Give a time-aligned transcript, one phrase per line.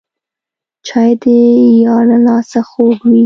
[0.87, 1.23] چای د
[1.85, 3.19] یار له لاسه خوږ وي